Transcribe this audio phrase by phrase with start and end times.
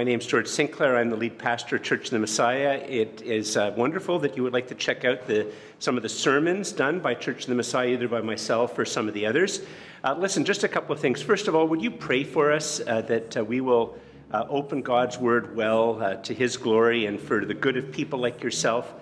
[0.00, 0.96] My name is George Sinclair.
[0.96, 2.82] I'm the lead pastor of Church of the Messiah.
[2.88, 6.08] It is uh, wonderful that you would like to check out the, some of the
[6.08, 9.60] sermons done by Church of the Messiah, either by myself or some of the others.
[10.02, 11.20] Uh, listen, just a couple of things.
[11.20, 13.94] First of all, would you pray for us uh, that uh, we will
[14.32, 18.18] uh, open God's word well uh, to his glory and for the good of people
[18.20, 18.94] like yourself?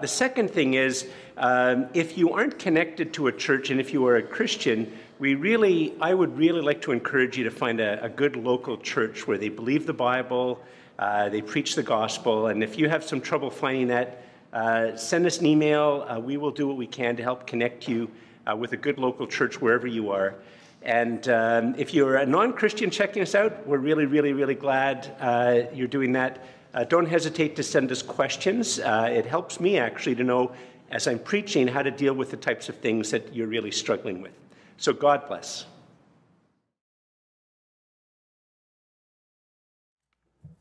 [0.00, 4.06] the second thing is um, if you aren't connected to a church and if you
[4.06, 8.04] are a Christian, we really, I would really like to encourage you to find a,
[8.04, 10.60] a good local church where they believe the Bible,
[10.98, 15.24] uh, they preach the gospel, and if you have some trouble finding that, uh, send
[15.24, 16.06] us an email.
[16.08, 18.10] Uh, we will do what we can to help connect you
[18.46, 20.34] uh, with a good local church wherever you are.
[20.82, 25.16] And um, if you're a non Christian checking us out, we're really, really, really glad
[25.18, 26.44] uh, you're doing that.
[26.74, 28.78] Uh, don't hesitate to send us questions.
[28.78, 30.52] it helps me actually to know,
[30.90, 34.20] as I'm preaching, how to deal with the types of things that you're really struggling
[34.20, 34.32] with.
[34.78, 35.64] So God bless.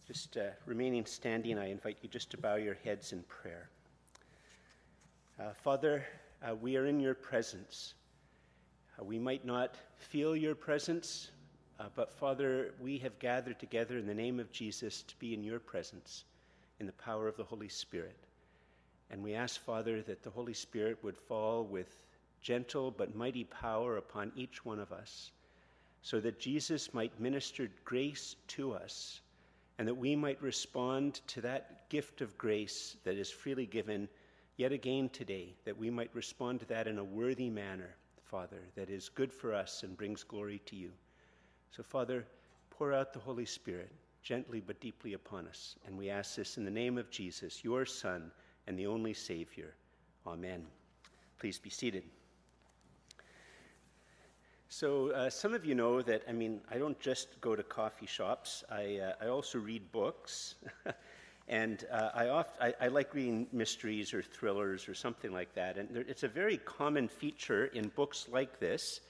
[0.07, 3.69] Just uh, remaining standing, I invite you just to bow your heads in prayer.
[5.37, 6.05] Uh, Father,
[6.47, 7.95] uh, we are in your presence.
[8.97, 11.31] Uh, we might not feel your presence,
[11.79, 15.43] uh, but Father, we have gathered together in the name of Jesus to be in
[15.43, 16.23] your presence
[16.79, 18.15] in the power of the Holy Spirit.
[19.11, 22.05] And we ask, Father, that the Holy Spirit would fall with
[22.45, 25.31] gentle but mighty power upon each one of us,
[26.03, 29.21] so that Jesus might minister grace to us,
[29.79, 34.07] and that we might respond to that gift of grace that is freely given
[34.57, 38.91] yet again today, that we might respond to that in a worthy manner, Father, that
[38.91, 40.91] is good for us and brings glory to you.
[41.71, 42.27] So, Father,
[42.69, 45.77] pour out the Holy Spirit gently but deeply upon us.
[45.87, 48.31] And we ask this in the name of Jesus, your Son
[48.67, 49.73] and the only Savior.
[50.27, 50.63] Amen.
[51.39, 52.03] Please be seated.
[54.67, 58.07] So, uh, some of you know that, I mean, I don't just go to coffee
[58.07, 60.55] shops, I, uh, I also read books.
[61.47, 65.77] and uh, I, oft, I, I, like reading mysteries or thrillers or something like that.
[65.77, 69.01] And there, it's a very common feature in books like this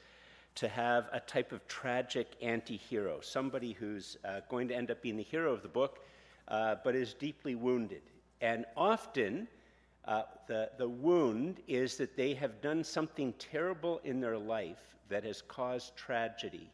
[0.55, 5.01] to have a type of tragic anti hero, somebody who's uh, going to end up
[5.01, 6.05] being the hero of the book,
[6.49, 8.01] uh, but is deeply wounded.
[8.41, 9.47] And often,
[10.03, 15.23] uh, the, the wound is that they have done something terrible in their life that
[15.23, 16.69] has caused tragedy,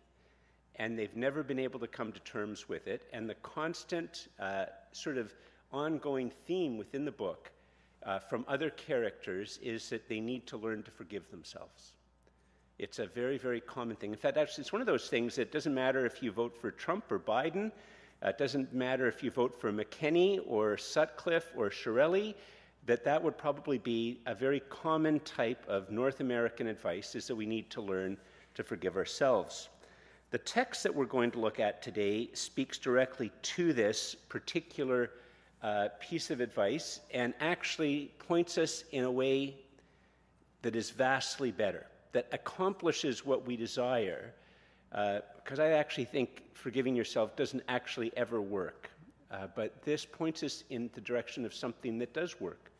[0.75, 3.03] and they've never been able to come to terms with it.
[3.13, 5.33] And the constant uh, sort of
[5.71, 7.51] ongoing theme within the book
[8.03, 11.93] uh, from other characters is that they need to learn to forgive themselves.
[12.79, 14.11] It's a very, very common thing.
[14.11, 16.71] In fact, actually, it's one of those things that doesn't matter if you vote for
[16.71, 17.71] Trump or Biden.
[18.23, 22.33] Uh, it doesn't matter if you vote for McKenney or Sutcliffe or Chiarelli
[22.85, 27.35] that that would probably be a very common type of North American advice is that
[27.35, 28.17] we need to learn
[28.55, 29.69] to forgive ourselves.
[30.31, 35.11] The text that we're going to look at today speaks directly to this particular
[35.61, 39.57] uh, piece of advice and actually points us in a way
[40.61, 44.33] that is vastly better, that accomplishes what we desire.
[44.89, 48.89] Because uh, I actually think forgiving yourself doesn't actually ever work.
[49.29, 52.70] Uh, but this points us in the direction of something that does work.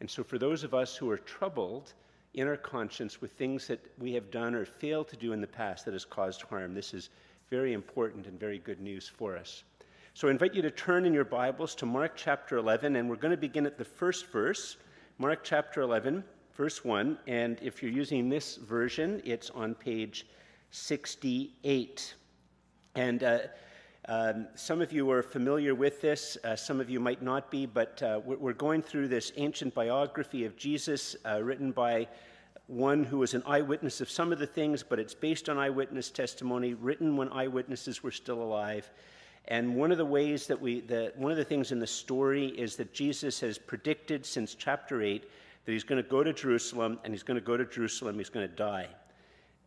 [0.00, 1.92] And so, for those of us who are troubled
[2.34, 5.46] in our conscience with things that we have done or failed to do in the
[5.46, 7.10] past that has caused harm, this is
[7.50, 9.64] very important and very good news for us.
[10.14, 13.16] So, I invite you to turn in your Bibles to Mark chapter 11, and we're
[13.16, 14.76] going to begin at the first verse,
[15.18, 16.24] Mark chapter 11,
[16.54, 17.18] verse 1.
[17.26, 20.26] And if you're using this version, it's on page
[20.70, 22.14] 68.
[22.96, 23.38] And uh,
[24.06, 27.64] um, some of you are familiar with this, uh, some of you might not be,
[27.64, 32.06] but uh, we're going through this ancient biography of Jesus uh, written by
[32.66, 36.10] one who was an eyewitness of some of the things, but it's based on eyewitness
[36.10, 38.90] testimony, written when eyewitnesses were still alive.
[39.48, 42.48] And one of the ways that we, the, one of the things in the story
[42.48, 45.30] is that Jesus has predicted since chapter 8
[45.64, 48.28] that he's going to go to Jerusalem, and he's going to go to Jerusalem, he's
[48.28, 48.88] going to die.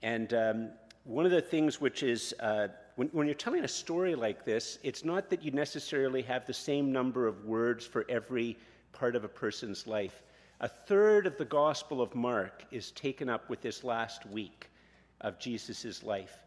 [0.04, 0.70] And um,
[1.06, 2.68] one of the things which is uh,
[2.98, 6.54] when, when you're telling a story like this, it's not that you necessarily have the
[6.54, 8.58] same number of words for every
[8.92, 10.24] part of a person's life.
[10.62, 14.72] A third of the Gospel of Mark is taken up with this last week
[15.22, 16.40] of Jesus' life.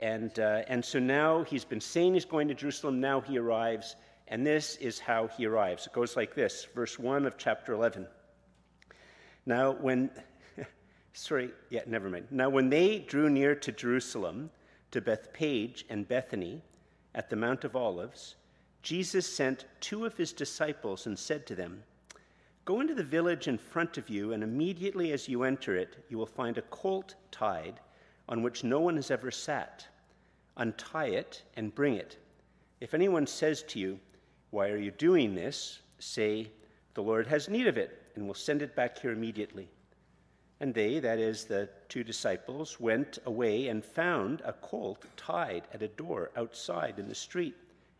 [0.00, 3.96] And, uh, and so now he's been saying he's going to Jerusalem, now he arrives,
[4.28, 5.86] and this is how he arrives.
[5.86, 8.06] It goes like this, verse 1 of chapter 11.
[9.46, 10.10] Now, when,
[11.14, 12.26] sorry, yeah, never mind.
[12.30, 14.50] Now, when they drew near to Jerusalem,
[14.94, 16.62] to Bethphage and Bethany
[17.16, 18.36] at the Mount of Olives,
[18.80, 21.82] Jesus sent two of his disciples and said to them,
[22.64, 26.16] Go into the village in front of you, and immediately as you enter it, you
[26.16, 27.80] will find a colt tied
[28.28, 29.84] on which no one has ever sat.
[30.58, 32.16] Untie it and bring it.
[32.80, 33.98] If anyone says to you,
[34.50, 35.80] Why are you doing this?
[35.98, 36.52] say,
[36.94, 39.68] The Lord has need of it, and will send it back here immediately.
[40.60, 45.80] And they, that is, the two disciples, went away and found a colt tied at
[45.80, 47.54] a door outside in the street,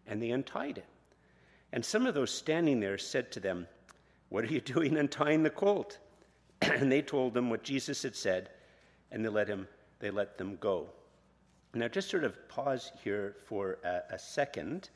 [0.09, 0.87] and they untied it.
[1.73, 3.69] And some of those standing there said to them,
[4.31, 6.01] What are you doing untying the colt?
[6.61, 8.51] and they told them what Jesus had said,
[9.13, 9.69] and they let him
[10.01, 10.89] they let them go.
[11.73, 14.91] Now, just sort of pause here for a, a second.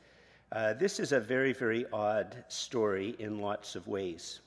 [0.51, 4.41] Uh, this is a very, very odd story in lots of ways.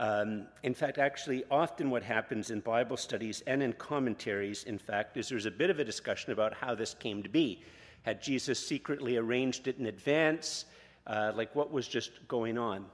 [0.00, 5.18] Um, in fact, actually, often what happens in Bible studies and in commentaries, in fact,
[5.18, 7.62] is there's a bit of a discussion about how this came to be.
[8.02, 10.64] Had Jesus secretly arranged it in advance?
[11.06, 12.86] Uh, like what was just going on?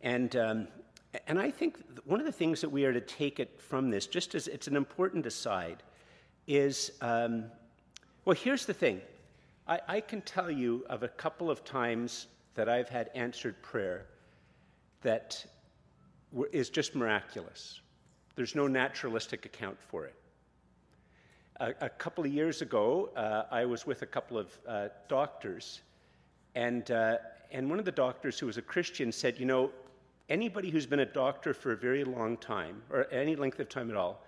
[0.00, 0.68] And, um,
[1.28, 4.08] and I think one of the things that we are to take it from this,
[4.08, 5.84] just as it's an important aside,
[6.48, 7.44] is um,
[8.24, 9.00] well, here's the thing.
[9.68, 12.26] I, I can tell you of a couple of times
[12.56, 14.06] that I've had answered prayer
[15.02, 15.46] that
[16.52, 17.80] is just miraculous.
[18.36, 20.14] There's no naturalistic account for it.
[21.60, 25.80] A, a couple of years ago, uh, I was with a couple of uh, doctors,
[26.54, 27.16] and, uh,
[27.50, 29.70] and one of the doctors who was a Christian said, You know,
[30.28, 33.90] anybody who's been a doctor for a very long time, or any length of time
[33.90, 34.22] at all,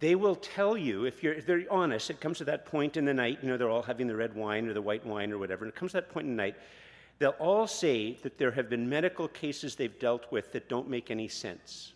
[0.00, 3.04] they will tell you, if, you're, if they're honest, it comes to that point in
[3.04, 5.38] the night, you know, they're all having the red wine or the white wine or
[5.38, 6.56] whatever, and it comes to that point in the night,
[7.18, 11.10] they'll all say that there have been medical cases they've dealt with that don't make
[11.10, 11.94] any sense.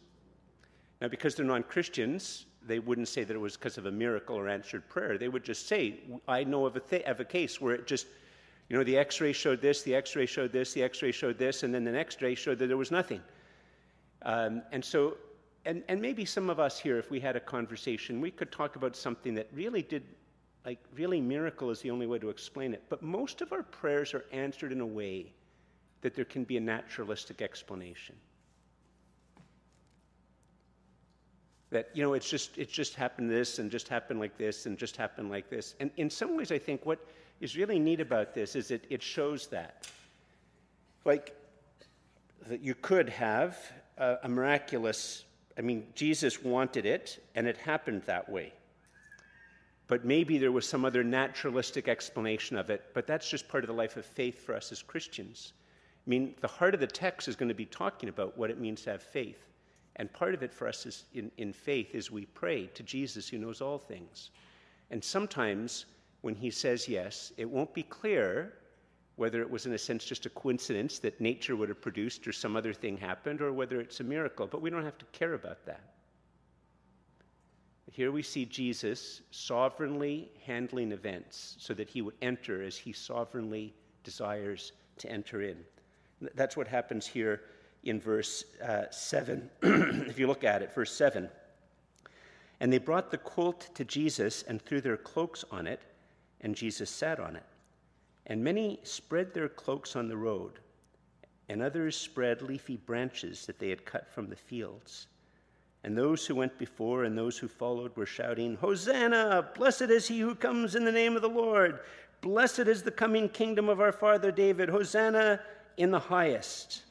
[1.00, 4.36] Now, because they're non Christians, they wouldn't say that it was because of a miracle
[4.36, 5.16] or answered prayer.
[5.16, 8.06] They would just say, I know of a, th- of a case where it just,
[8.68, 11.12] you know, the x ray showed this, the x ray showed this, the x ray
[11.12, 13.20] showed this, and then the next ray showed that there was nothing.
[14.22, 15.16] Um, and so
[15.66, 18.76] and, and maybe some of us here, if we had a conversation, we could talk
[18.76, 20.02] about something that really did,
[20.64, 22.82] like, really miracle is the only way to explain it.
[22.88, 25.32] But most of our prayers are answered in a way
[26.02, 28.14] that there can be a naturalistic explanation.
[31.70, 34.76] That, you know, it's just, it just happened this and just happened like this and
[34.76, 35.76] just happened like this.
[35.80, 36.98] And in some ways, I think what
[37.40, 39.86] is really neat about this is that it shows that.
[41.04, 41.34] Like,
[42.48, 43.58] that you could have
[43.96, 45.24] a, a miraculous
[45.60, 48.54] I mean, Jesus wanted it, and it happened that way.
[49.90, 53.68] But maybe there was some other naturalistic explanation of it, but that's just part of
[53.68, 55.52] the life of faith for us as Christians.
[56.06, 58.60] I mean, the heart of the text is going to be talking about what it
[58.60, 59.48] means to have faith.
[59.96, 63.28] And part of it for us is in, in faith is we pray to Jesus
[63.28, 64.30] who knows all things.
[64.92, 65.86] And sometimes
[66.20, 68.52] when he says yes, it won't be clear
[69.16, 72.32] whether it was, in a sense, just a coincidence that nature would have produced or
[72.32, 74.46] some other thing happened, or whether it's a miracle.
[74.46, 75.82] But we don't have to care about that.
[77.90, 83.74] Here we see Jesus sovereignly handling events so that he would enter as he sovereignly
[84.04, 85.58] desires to enter in.
[86.34, 87.42] That's what happens here
[87.82, 89.50] in verse uh, 7.
[89.62, 91.28] if you look at it, verse 7.
[92.60, 95.80] And they brought the colt to Jesus and threw their cloaks on it,
[96.42, 97.46] and Jesus sat on it.
[98.26, 100.60] And many spread their cloaks on the road,
[101.48, 105.08] and others spread leafy branches that they had cut from the fields.
[105.82, 109.48] And those who went before and those who followed were shouting, Hosanna!
[109.54, 111.80] Blessed is he who comes in the name of the Lord!
[112.20, 114.68] Blessed is the coming kingdom of our father David!
[114.68, 115.40] Hosanna
[115.78, 116.82] in the highest!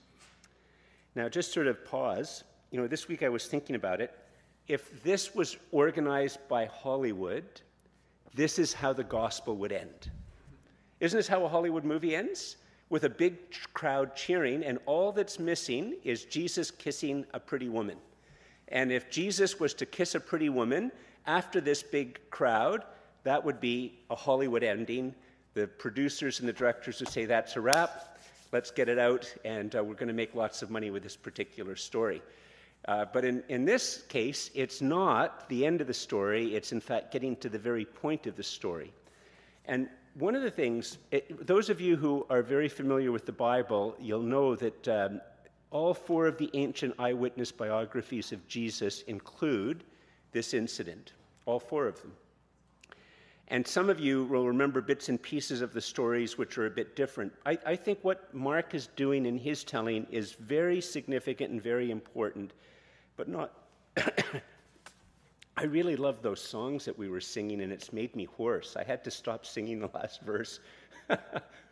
[1.14, 2.44] Now, just sort of pause.
[2.72, 4.12] You know, this week I was thinking about it.
[4.68, 7.46] If this was organized by Hollywood,
[8.34, 10.10] this is how the gospel would end.
[11.00, 12.58] Isn't this how a Hollywood movie ends?
[12.90, 13.36] With a big
[13.74, 17.98] crowd cheering, and all that's missing is Jesus kissing a pretty woman.
[18.70, 20.92] And if Jesus was to kiss a pretty woman
[21.26, 22.84] after this big crowd,
[23.24, 25.14] that would be a Hollywood ending.
[25.54, 28.18] The producers and the directors would say, That's a wrap.
[28.52, 31.16] Let's get it out, and uh, we're going to make lots of money with this
[31.16, 32.24] particular story.
[32.88, 36.80] Uh, but in, in this case, it's not the end of the story, it's in
[36.80, 38.92] fact getting to the very point of the story.
[39.66, 43.32] And one of the things, it, those of you who are very familiar with the
[43.32, 45.22] Bible, you'll know that um,
[45.72, 49.84] all four of the ancient eyewitness biographies of Jesus include
[50.32, 51.14] this incident,
[51.46, 52.12] all four of them.
[53.50, 56.70] And some of you will remember bits and pieces of the stories which are a
[56.72, 57.34] bit different.
[57.46, 61.90] I, I think what Mark is doing in his telling is very significant and very
[61.90, 62.54] important,
[63.18, 63.54] but not
[65.58, 68.78] I really love those songs that we were singing, and it's made me hoarse.
[68.78, 70.62] I had to stop singing the last verse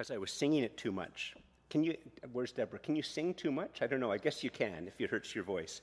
[0.00, 1.34] because I was singing it too much.
[1.68, 1.94] Can you,
[2.32, 2.78] where's Deborah?
[2.78, 3.82] Can you sing too much?
[3.82, 4.10] I don't know.
[4.10, 5.82] I guess you can if it hurts your voice.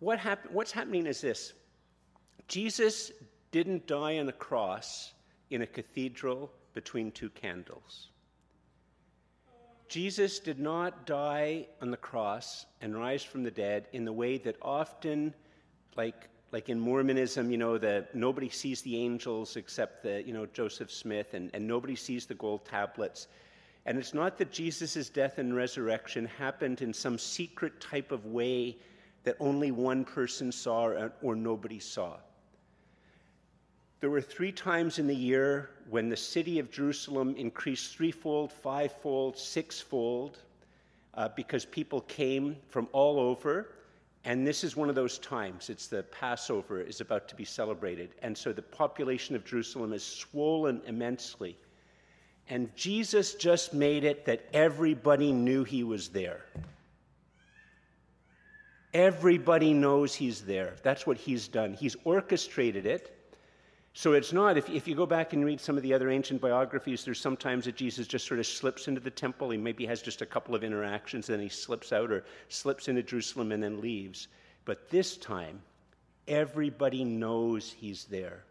[0.00, 1.52] What hap- what's happening is this
[2.48, 3.12] Jesus
[3.52, 5.12] didn't die on a cross
[5.50, 8.08] in a cathedral between two candles.
[9.86, 14.36] Jesus did not die on the cross and rise from the dead in the way
[14.38, 15.32] that often,
[15.96, 20.90] like, like in Mormonism, you know, nobody sees the angels except the, you know, Joseph
[20.90, 23.28] Smith, and, and nobody sees the gold tablets.
[23.86, 28.76] And it's not that Jesus' death and resurrection happened in some secret type of way
[29.24, 32.16] that only one person saw or, or nobody saw.
[34.00, 39.36] There were three times in the year when the city of Jerusalem increased threefold, fivefold,
[39.36, 40.38] sixfold,
[41.14, 43.72] uh, because people came from all over.
[44.24, 45.70] And this is one of those times.
[45.70, 48.10] It's the Passover is about to be celebrated.
[48.22, 51.56] And so the population of Jerusalem is swollen immensely.
[52.48, 56.44] And Jesus just made it that everybody knew he was there.
[58.92, 60.74] Everybody knows he's there.
[60.82, 61.74] That's what he's done.
[61.74, 63.16] He's orchestrated it.
[63.92, 66.40] So it's not, if, if you go back and read some of the other ancient
[66.40, 69.50] biographies, there's sometimes that Jesus just sort of slips into the temple.
[69.50, 73.02] He maybe has just a couple of interactions, then he slips out or slips into
[73.02, 74.28] Jerusalem and then leaves.
[74.64, 75.60] But this time,
[76.28, 78.44] everybody knows he's there.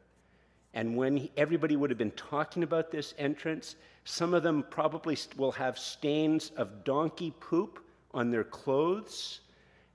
[0.74, 5.18] And when he, everybody would have been talking about this entrance, some of them probably
[5.38, 7.80] will have stains of donkey poop
[8.14, 9.40] on their clothes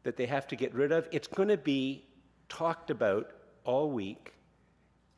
[0.05, 1.07] that they have to get rid of.
[1.13, 2.05] It's going to be
[2.49, 3.31] talked about
[3.65, 4.35] all week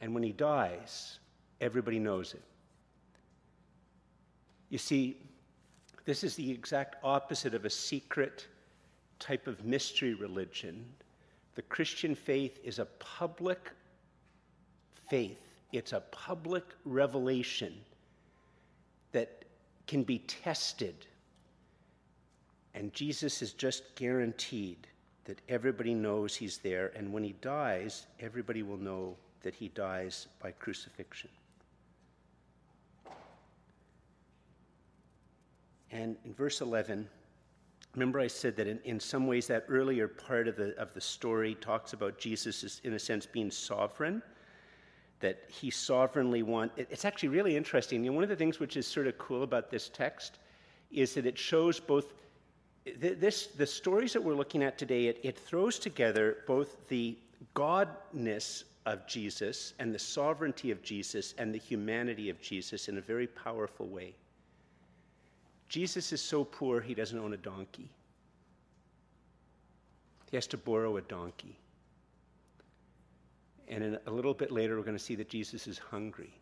[0.01, 1.19] and when he dies,
[1.61, 2.43] everybody knows it.
[4.69, 5.17] You see,
[6.05, 8.47] this is the exact opposite of a secret
[9.19, 10.85] type of mystery religion.
[11.55, 13.71] The Christian faith is a public
[15.09, 15.41] faith,
[15.73, 17.75] it's a public revelation
[19.13, 19.45] that
[19.87, 21.07] can be tested.
[22.75, 24.87] And Jesus is just guaranteed
[25.25, 30.27] that everybody knows he's there, and when he dies, everybody will know that he dies
[30.43, 31.31] by crucifixion.
[35.93, 37.07] And in verse 11,
[37.95, 41.01] remember I said that in, in some ways that earlier part of the, of the
[41.01, 44.21] story talks about Jesus as, in a sense, being sovereign,
[45.21, 46.73] that he sovereignly want.
[46.77, 48.03] It, it's actually really interesting.
[48.03, 50.41] You know, one of the things which is sort of cool about this text
[50.91, 52.15] is that it shows both
[52.99, 57.17] this, the stories that we're looking at today, it, it throws together both the
[57.55, 63.01] godness of Jesus and the sovereignty of Jesus and the humanity of Jesus in a
[63.01, 64.15] very powerful way.
[65.69, 67.91] Jesus is so poor he doesn't own a donkey.
[70.31, 71.59] He has to borrow a donkey.
[73.69, 76.33] And a little bit later, we're going to see that Jesus is hungry.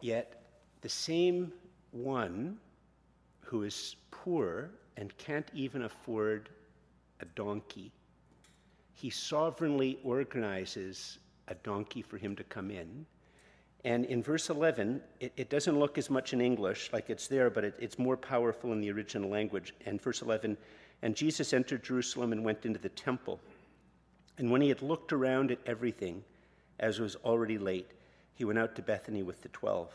[0.00, 0.42] Yet,
[0.80, 1.52] the same
[1.90, 2.56] one
[3.40, 6.48] who is poor and can't even afford
[7.20, 7.90] a donkey
[9.02, 11.18] he sovereignly organizes
[11.48, 13.04] a donkey for him to come in.
[13.84, 17.50] And in verse 11, it, it doesn't look as much in English like it's there,
[17.50, 19.74] but it, it's more powerful in the original language.
[19.86, 20.56] And verse 11,
[21.02, 23.40] and Jesus entered Jerusalem and went into the temple.
[24.38, 26.22] And when he had looked around at everything,
[26.78, 27.90] as it was already late,
[28.34, 29.92] he went out to Bethany with the twelve.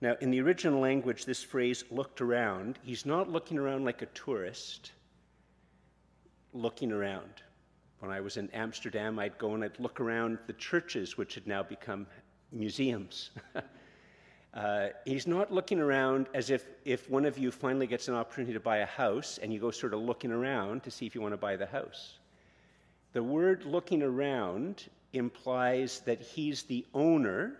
[0.00, 4.06] Now, in the original language, this phrase looked around, he's not looking around like a
[4.06, 4.92] tourist,
[6.52, 7.42] looking around.
[8.00, 11.46] When I was in Amsterdam, I'd go and I'd look around the churches, which had
[11.46, 12.06] now become
[12.50, 13.30] museums.
[14.54, 18.54] uh, he's not looking around as if, if one of you finally gets an opportunity
[18.54, 21.20] to buy a house and you go sort of looking around to see if you
[21.20, 22.18] want to buy the house.
[23.12, 27.56] The word looking around implies that he's the owner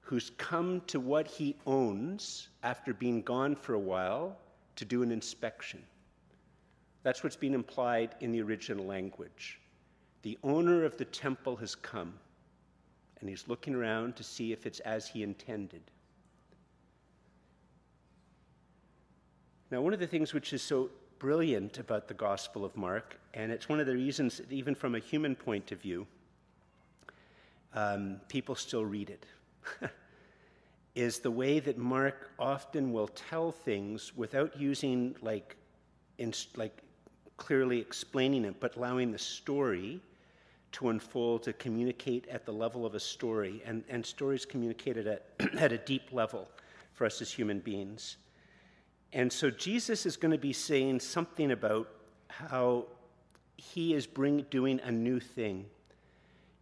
[0.00, 4.36] who's come to what he owns after being gone for a while
[4.76, 5.82] to do an inspection.
[7.04, 9.60] That's what's being implied in the original language.
[10.22, 12.14] The owner of the temple has come,
[13.20, 15.82] and he's looking around to see if it's as he intended.
[19.70, 23.52] Now, one of the things which is so brilliant about the Gospel of Mark, and
[23.52, 26.06] it's one of the reasons, that even from a human point of view,
[27.74, 29.26] um, people still read it,
[30.94, 35.56] is the way that Mark often will tell things without using like,
[36.56, 36.83] like
[37.36, 40.00] clearly explaining it, but allowing the story
[40.72, 43.62] to unfold, to communicate at the level of a story.
[43.64, 45.26] And, and stories communicated at,
[45.58, 46.48] at a deep level
[46.92, 48.16] for us as human beings.
[49.12, 51.88] And so Jesus is going to be saying something about
[52.28, 52.86] how
[53.56, 55.66] he is bring, doing a new thing,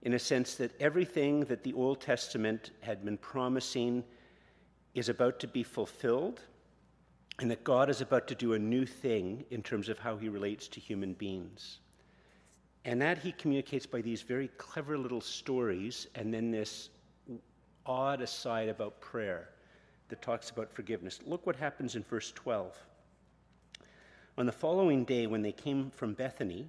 [0.02, 4.04] in a sense that everything that the Old Testament had been promising
[4.94, 6.40] is about to be fulfilled
[7.42, 10.28] and that God is about to do a new thing in terms of how he
[10.28, 11.80] relates to human beings.
[12.84, 16.90] And that he communicates by these very clever little stories and then this
[17.84, 19.48] odd aside about prayer
[20.08, 21.18] that talks about forgiveness.
[21.26, 22.76] Look what happens in verse 12.
[24.38, 26.68] On the following day, when they came from Bethany,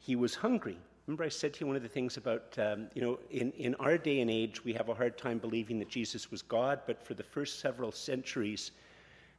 [0.00, 0.78] he was hungry.
[1.06, 3.76] Remember, I said to you one of the things about, um, you know, in, in
[3.76, 7.00] our day and age, we have a hard time believing that Jesus was God, but
[7.00, 8.72] for the first several centuries,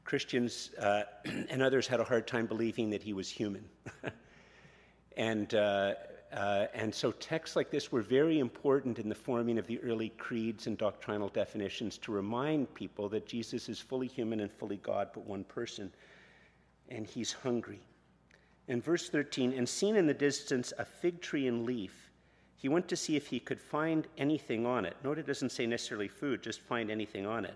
[0.07, 3.65] Christians uh, and others had a hard time believing that he was human.
[5.17, 5.95] and, uh,
[6.31, 10.09] uh, and so texts like this were very important in the forming of the early
[10.17, 15.09] creeds and doctrinal definitions to remind people that Jesus is fully human and fully God,
[15.13, 15.91] but one person,
[16.87, 17.81] and he's hungry.
[18.69, 22.11] In verse 13, and seen in the distance a fig tree in leaf,
[22.55, 24.95] he went to see if he could find anything on it.
[25.03, 27.55] Note it doesn't say necessarily food, just find anything on it.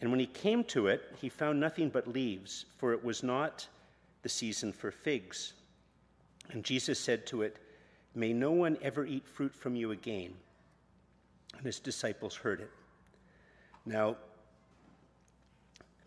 [0.00, 3.66] And when he came to it, he found nothing but leaves, for it was not
[4.22, 5.54] the season for figs.
[6.50, 7.58] And Jesus said to it,
[8.14, 10.32] May no one ever eat fruit from you again.
[11.56, 12.70] And his disciples heard it.
[13.84, 14.16] Now,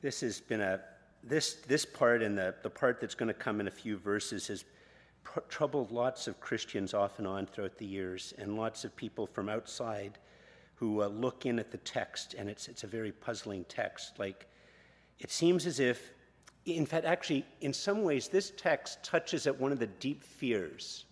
[0.02, 0.82] this has been a
[1.24, 4.48] this, this part and the, the part that's going to come in a few verses
[4.48, 4.64] has
[5.24, 9.28] pr- troubled lots of Christians off and on throughout the years, and lots of people
[9.28, 10.18] from outside
[10.80, 14.18] who uh, look in at the text, and it's, it's a very puzzling text.
[14.18, 14.48] Like,
[15.20, 16.14] it seems as if,
[16.66, 21.06] in fact, actually, in some ways, this text touches at one of the deep fears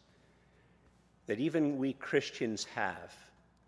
[1.26, 3.14] that even we Christians have.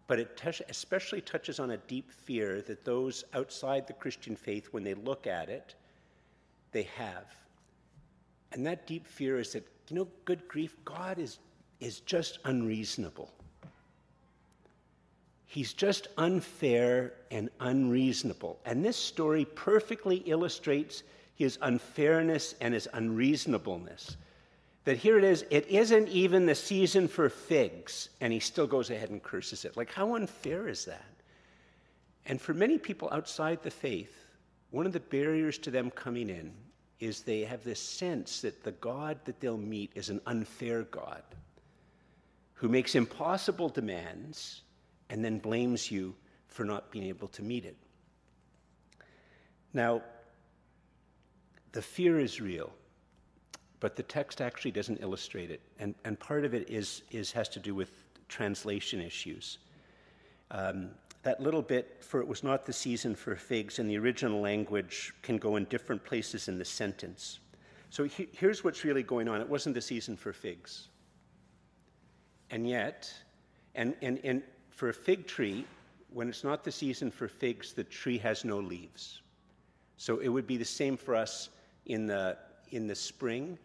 [0.08, 4.70] But it t- especially touches on a deep fear that those outside the Christian faith,
[4.72, 5.76] when they look at it,
[6.72, 7.26] they have.
[8.54, 11.40] And that deep fear is that, you know, good grief, God is,
[11.82, 13.32] is just unreasonable.
[15.52, 18.60] He's just unfair and unreasonable.
[18.66, 21.02] And this story perfectly illustrates
[21.34, 24.16] his unfairness and his unreasonableness.
[24.86, 28.92] That here it is, it isn't even the season for figs, and he still goes
[28.92, 29.76] ahead and curses it.
[29.76, 31.16] Like, how unfair is that?
[32.28, 34.28] And for many people outside the faith,
[34.70, 36.54] one of the barriers to them coming in
[37.00, 41.24] is they have this sense that the God that they'll meet is an unfair God
[42.54, 44.62] who makes impossible demands
[45.10, 46.16] and then blames you
[46.48, 47.78] for not being able to meet it.
[49.74, 50.02] Now,
[51.72, 52.72] the fear is real,
[53.80, 55.62] but the text actually doesn't illustrate it.
[55.80, 57.92] And, and part of it is, is, has to do with
[58.28, 59.60] translation issues.
[60.52, 60.90] Um,
[61.24, 65.14] that little bit, for it was not the season for figs, in the original language
[65.22, 67.40] can go in different places in the sentence.
[67.90, 70.88] So he, here's what's really going on it wasn't the season for figs.
[72.52, 73.14] And yet,
[73.76, 74.44] and, and, and
[74.80, 75.66] for a fig tree,
[76.14, 79.22] when it's not the season for figs, the tree has no leaves.
[79.98, 81.50] So it would be the same for us
[81.88, 82.38] in the,
[82.72, 83.60] in the spring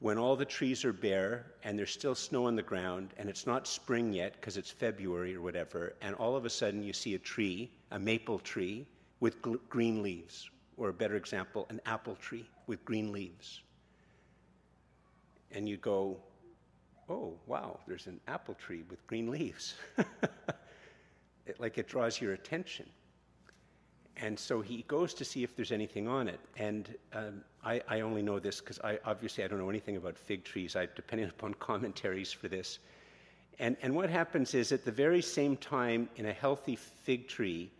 [0.00, 3.46] when all the trees are bare and there's still snow on the ground and it's
[3.46, 7.14] not spring yet because it's February or whatever, and all of a sudden you see
[7.14, 8.84] a tree, a maple tree,
[9.20, 13.60] with gl- green leaves, or a better example, an apple tree with green leaves.
[15.52, 16.16] And you go,
[17.08, 19.74] oh, wow, there's an apple tree with green leaves.
[21.46, 22.86] it, like it draws your attention.
[24.16, 26.40] And so he goes to see if there's anything on it.
[26.56, 30.18] And um, I, I, only know this because I obviously I don't know anything about
[30.18, 30.76] fig trees.
[30.76, 32.78] I depended upon commentaries for this.
[33.58, 37.70] And, and what happens is at the very same time in a healthy fig tree,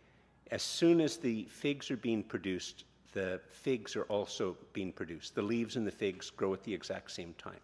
[0.50, 5.34] as soon as the figs are being produced, the figs are also being produced.
[5.34, 7.60] The leaves and the figs grow at the exact same time.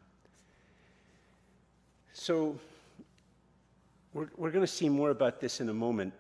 [2.21, 2.59] So
[4.13, 6.13] we're, we're going to see more about this in a moment,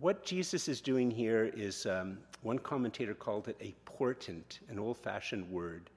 [0.00, 4.98] what Jesus is doing here is um, one commentator called it a portent, an old
[4.98, 5.90] fashioned word.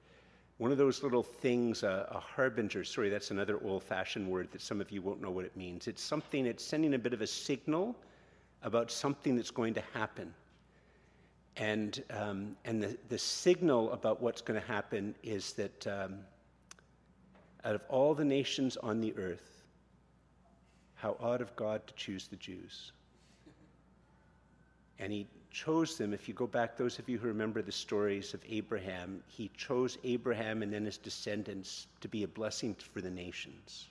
[0.58, 4.62] One of those little things, uh, a harbinger, sorry, that's another old fashioned word that
[4.62, 5.88] some of you won't know what it means.
[5.88, 7.96] It's something, it's sending a bit of a signal
[8.62, 10.32] about something that's going to happen.
[11.56, 16.20] And, um, and the, the signal about what's going to happen is that um,
[17.64, 19.62] out of all the nations on the earth,
[20.94, 22.92] how odd of God to choose the Jews.
[24.98, 26.12] And he chose them.
[26.12, 29.98] If you go back, those of you who remember the stories of Abraham, he chose
[30.04, 33.86] Abraham and then his descendants to be a blessing for the nations,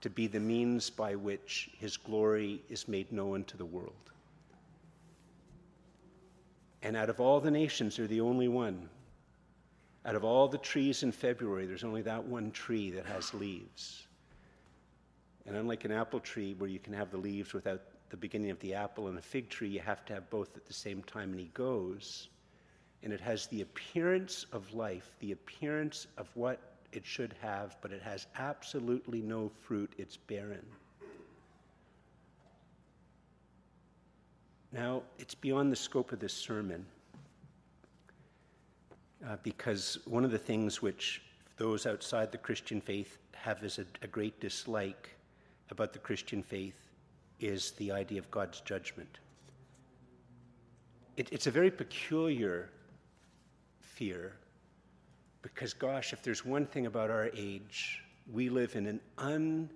[0.00, 3.92] to be the means by which his glory is made known to the world.
[6.82, 8.88] And out of all the nations, they're the only one.
[10.06, 14.06] Out of all the trees in February, there's only that one tree that has leaves.
[15.46, 18.60] And unlike an apple tree where you can have the leaves without the beginning of
[18.60, 21.30] the apple and a fig tree, you have to have both at the same time.
[21.30, 22.28] And he goes,
[23.02, 26.60] and it has the appearance of life, the appearance of what
[26.92, 29.92] it should have, but it has absolutely no fruit.
[29.98, 30.64] It's barren.
[34.70, 36.84] Now, it's beyond the scope of this sermon
[39.26, 41.22] uh, because one of the things which
[41.56, 45.10] those outside the Christian faith have as a, a great dislike
[45.70, 46.90] about the Christian faith
[47.40, 49.18] is the idea of God's judgment.
[51.16, 52.70] It, it's a very peculiar
[53.80, 54.32] fear
[55.42, 59.68] because, gosh, if there's one thing about our age, we live in an un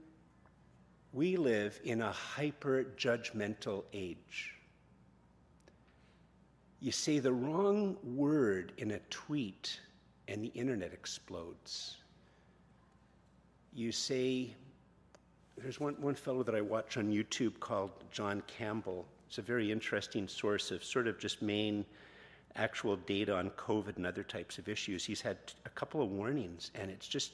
[1.12, 4.54] we live in a hyper judgmental age.
[6.80, 9.80] You say the wrong word in a tweet,
[10.28, 11.96] and the internet explodes.
[13.74, 14.50] You say,
[15.56, 19.06] there's one, one fellow that I watch on YouTube called John Campbell.
[19.26, 21.84] It's a very interesting source of sort of just main
[22.54, 25.04] actual data on COVID and other types of issues.
[25.04, 25.36] He's had
[25.66, 27.32] a couple of warnings, and it's just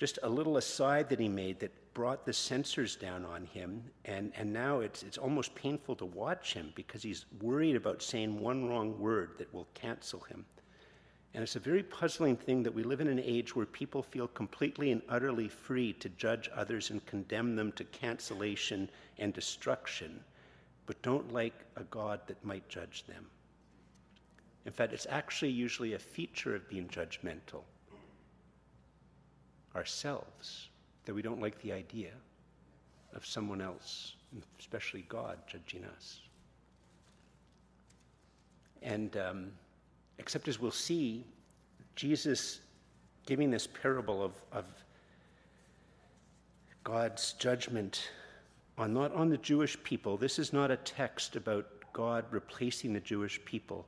[0.00, 4.32] just a little aside that he made that brought the censors down on him, and,
[4.34, 8.66] and now it's, it's almost painful to watch him because he's worried about saying one
[8.66, 10.46] wrong word that will cancel him.
[11.34, 14.26] And it's a very puzzling thing that we live in an age where people feel
[14.28, 20.24] completely and utterly free to judge others and condemn them to cancellation and destruction,
[20.86, 23.26] but don't like a God that might judge them.
[24.64, 27.64] In fact, it's actually usually a feature of being judgmental
[29.74, 30.68] ourselves,
[31.04, 32.10] that we don't like the idea
[33.14, 34.14] of someone else,
[34.58, 36.20] especially God, judging us.
[38.82, 39.52] And um,
[40.18, 41.24] except as we'll see,
[41.96, 42.60] Jesus
[43.26, 44.64] giving this parable of, of
[46.84, 48.10] God's judgment
[48.78, 50.16] on not on the Jewish people.
[50.16, 53.86] This is not a text about God replacing the Jewish people.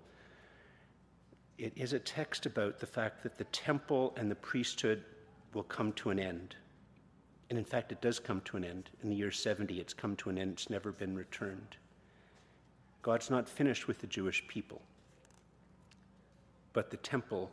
[1.59, 5.05] It is a text about the fact that the temple and the priesthood
[5.54, 6.56] will come to an end.
[7.50, 8.90] And in fact, it does come to an end.
[9.02, 10.52] In the year 70, it's come to an end.
[10.52, 11.76] It's never been returned.
[13.02, 14.80] God's not finished with the Jewish people.
[16.72, 17.50] But the temple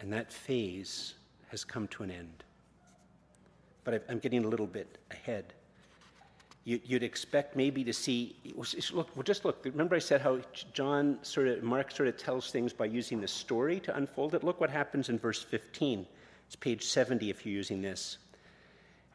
[0.00, 1.14] and that phase
[1.48, 2.44] has come to an end.
[3.84, 5.54] But I'm getting a little bit ahead.
[6.64, 8.36] You'd expect maybe to see,
[8.92, 9.64] look, well, just look.
[9.64, 10.40] Remember, I said how
[10.74, 14.44] John sort of, Mark sort of tells things by using the story to unfold it?
[14.44, 16.06] Look what happens in verse 15.
[16.48, 18.18] It's page 70 if you're using this.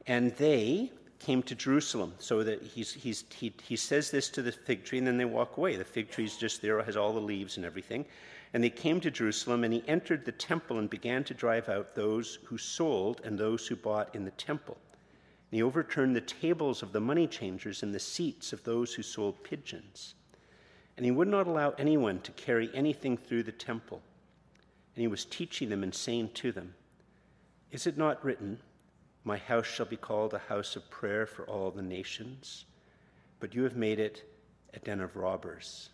[0.07, 2.13] And they came to Jerusalem.
[2.19, 5.25] So that he's, he's, he, he says this to the fig tree, and then they
[5.25, 5.75] walk away.
[5.75, 8.05] The fig tree's just there, has all the leaves and everything.
[8.53, 11.95] And they came to Jerusalem, and he entered the temple and began to drive out
[11.95, 14.77] those who sold and those who bought in the temple.
[15.49, 19.01] And he overturned the tables of the money changers and the seats of those who
[19.01, 20.13] sold pigeons.
[20.97, 24.01] And he would not allow anyone to carry anything through the temple.
[24.95, 26.75] And he was teaching them and saying to them,
[27.73, 28.59] is it not written,
[29.23, 32.65] My house shall be called a house of prayer for all the nations?
[33.39, 34.23] But you have made it
[34.75, 35.89] a den of robbers.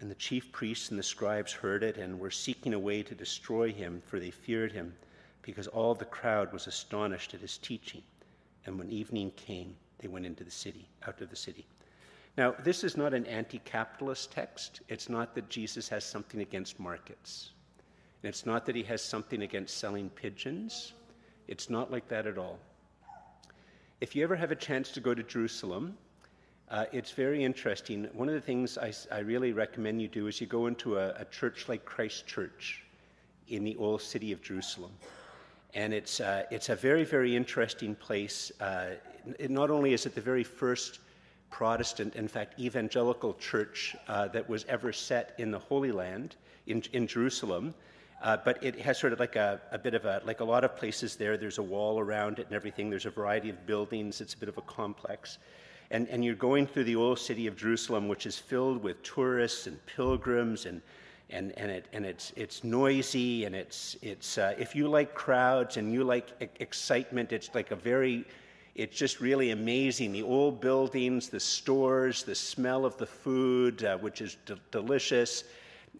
[0.00, 3.14] And the chief priests and the scribes heard it and were seeking a way to
[3.14, 4.94] destroy him, for they feared him,
[5.42, 8.02] because all the crowd was astonished at his teaching.
[8.64, 11.66] And when evening came, they went into the city, out of the city.
[12.36, 14.80] Now, this is not an anti capitalist text.
[14.88, 17.50] It's not that Jesus has something against markets.
[18.24, 20.94] And it's not that he has something against selling pigeons,
[21.46, 22.58] it's not like that at all.
[24.00, 25.98] If you ever have a chance to go to Jerusalem,
[26.70, 28.08] uh, it's very interesting.
[28.14, 31.10] One of the things I, I, really recommend you do is you go into a,
[31.10, 32.82] a, church like Christ Church
[33.48, 34.92] in the old city of Jerusalem.
[35.74, 38.50] And it's, uh, it's a very, very interesting place.
[38.58, 38.92] Uh,
[39.38, 41.00] it, not only is it the very first
[41.50, 46.82] Protestant, in fact, evangelical church uh, that was ever set in the Holy Land in,
[46.94, 47.74] in Jerusalem,
[48.24, 50.64] uh, but it has sort of like a, a, bit of a, like a lot
[50.64, 52.88] of places there, there's a wall around it and everything.
[52.88, 54.22] There's a variety of buildings.
[54.22, 55.36] It's a bit of a complex.
[55.90, 59.66] And, and you're going through the old city of Jerusalem, which is filled with tourists
[59.66, 60.80] and pilgrims, and,
[61.28, 63.44] and, and, it, and it's, it's noisy.
[63.44, 67.76] And it's, it's uh, if you like crowds and you like excitement, it's like a
[67.76, 68.24] very,
[68.74, 70.12] it's just really amazing.
[70.12, 75.44] The old buildings, the stores, the smell of the food, uh, which is de- delicious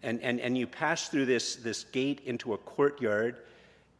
[0.03, 3.37] and, and, and you pass through this, this gate into a courtyard,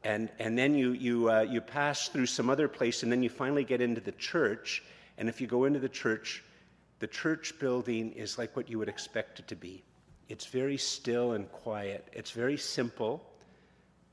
[0.03, 3.29] and, and then you, you, uh, you pass through some other place, and then you
[3.29, 4.83] finally get into the church.
[5.17, 6.43] And if you go into the church,
[6.99, 9.83] the church building is like what you would expect it to be.
[10.29, 12.07] It's very still and quiet.
[12.13, 13.23] It's very simple,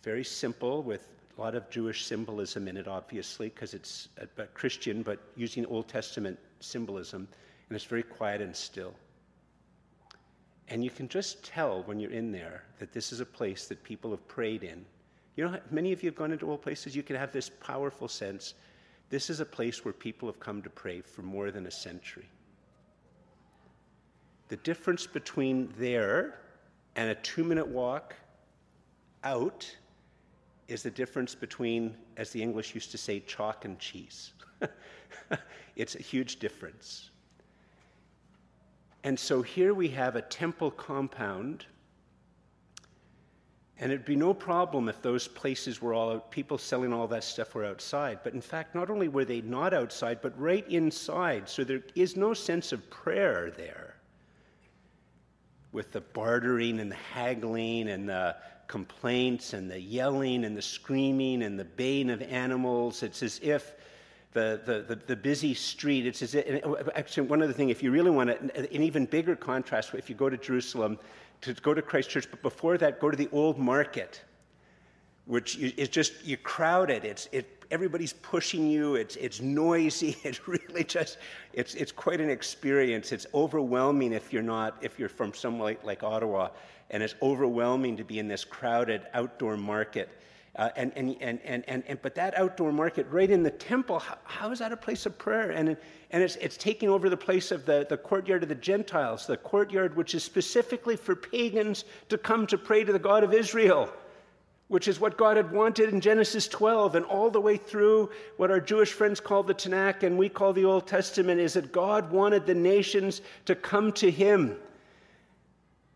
[0.03, 4.47] very simple with a lot of Jewish symbolism in it, obviously, because it's a, a
[4.47, 7.29] Christian, but using Old Testament symbolism.
[7.69, 8.93] And it's very quiet and still.
[10.69, 13.83] And you can just tell when you're in there that this is a place that
[13.83, 14.85] people have prayed in
[15.37, 18.09] You know, many of you have gone into old places, you can have this powerful
[18.09, 18.55] sense
[19.13, 22.27] this is a place where people have come to pray for more than a century.
[24.49, 26.39] The difference between there
[26.97, 28.15] and a two minute walk
[29.23, 29.71] out
[30.67, 34.33] is the difference between, as the English used to say, chalk and cheese.
[35.77, 37.11] it's a huge difference.
[39.05, 41.67] And so here we have a temple compound
[43.83, 47.53] and it'd be no problem if those places were all people selling all that stuff
[47.53, 48.21] were outside.
[48.23, 51.49] But in fact, not only were they not outside, but right inside.
[51.49, 53.97] So there is no sense of prayer there.
[55.73, 58.37] With the bartering and the haggling and the
[58.69, 63.75] complaints and the yelling and the screaming and the baying of animals, it's as if
[64.33, 66.07] the, the, the, the, busy street.
[66.07, 66.65] It's as if,
[66.95, 70.17] actually, one other thing, if you really want to, an even bigger contrast, if you
[70.17, 70.99] go to Jerusalem,
[71.43, 74.23] to go to Christ Church, but before that, go to the old market,
[75.27, 77.05] which is just, you're crowded.
[77.05, 78.95] It's, it, everybody's pushing you.
[78.95, 80.17] It's, it's noisy.
[80.25, 81.19] It's really just,
[81.53, 83.13] it's, it's quite an experience.
[83.13, 86.49] It's overwhelming if you're not, if you're from somewhere like, like Ottawa,
[86.91, 90.09] and it's overwhelming to be in this crowded outdoor market.
[90.57, 93.99] Uh, and, and, and, and, and, and, but that outdoor market right in the temple,
[93.99, 95.51] how, how is that a place of prayer?
[95.53, 95.75] And,
[96.11, 99.39] and it's, it's taking over the place of the, the courtyard of the Gentiles, the
[99.39, 103.91] courtyard which is specifically for pagans to come to pray to the God of Israel,
[104.69, 108.51] which is what God had wanted in Genesis 12 and all the way through what
[108.51, 112.11] our Jewish friends call the Tanakh and we call the Old Testament, is that God
[112.11, 114.59] wanted the nations to come to Him.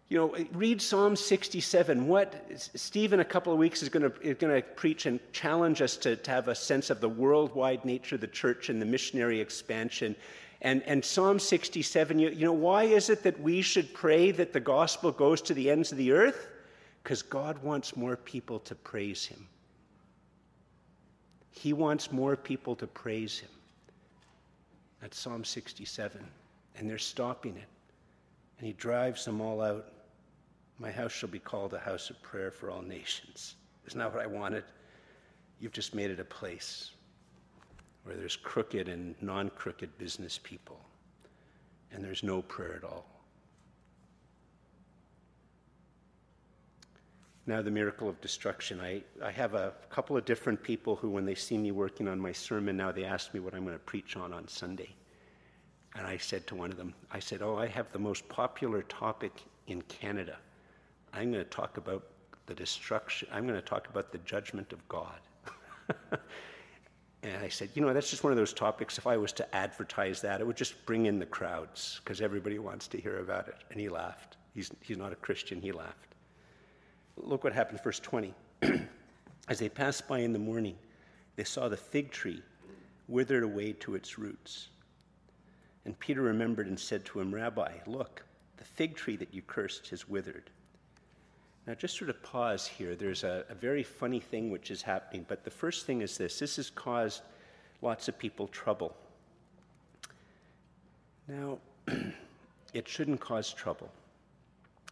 [0.09, 2.07] You know, read Psalm 67.
[2.07, 5.83] What Stephen, a couple of weeks, is going to, is going to preach and challenge
[5.83, 8.87] us to, to have a sense of the worldwide nature of the church and the
[8.87, 10.15] missionary expansion.
[10.63, 14.53] And, and Psalm 67, you, you know, why is it that we should pray that
[14.53, 16.47] the gospel goes to the ends of the earth?
[17.03, 19.49] Because God wants more people to praise Him.
[21.51, 23.51] He wants more people to praise Him.
[25.01, 26.25] That's Psalm 67.
[26.77, 27.69] And they're stopping it.
[28.59, 29.87] And He drives them all out.
[30.79, 33.57] My house shall be called a house of prayer for all nations.
[33.87, 34.65] Isn't that what I wanted?
[35.59, 36.91] You've just made it a place
[38.05, 40.79] where there's crooked and non crooked business people,
[41.93, 43.07] and there's no prayer at all.
[47.49, 48.81] Now, the miracle of destruction.
[48.81, 52.19] I, I have a couple of different people who, when they see me working on
[52.19, 54.95] my sermon, now they ask me what I'm going to preach on on Sunday.
[55.97, 58.83] And I said to one of them, I said, Oh, I have the most popular
[58.83, 59.33] topic
[59.69, 60.39] in Canada.
[61.17, 62.05] I'm going to talk about
[62.47, 65.19] the destruction, I'm going to talk about the judgment of God.
[67.23, 68.99] and I said, you know, that's just one of those topics.
[68.99, 72.59] If I was to advertise that, it would just bring in the crowds because everybody
[72.59, 73.57] wants to hear about it.
[73.71, 74.37] And he laughed.
[74.55, 76.15] He's, he's not a Christian, he laughed.
[77.17, 78.35] Look what happened, verse 20.
[79.49, 80.77] As they passed by in the morning,
[81.37, 82.43] they saw the fig tree
[83.09, 84.69] withered away to its roots.
[85.85, 88.23] And Peter remembered and said to him, Rabbi, look,
[88.57, 90.51] the fig tree that you cursed has withered.
[91.67, 92.95] Now, just sort of pause here.
[92.95, 96.39] There's a, a, very funny thing which is happening, but the first thing is this
[96.39, 97.23] this has caused
[97.83, 98.95] lots of people trouble.
[101.27, 101.59] Now,
[102.75, 103.91] it shouldn't cause trouble.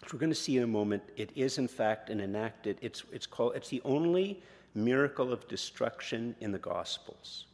[0.05, 3.05] As we're going to see in a moment, it is in fact an enacted, it's,
[3.13, 4.43] it's, called, it's the only
[4.75, 7.47] miracle of destruction in the Gospels.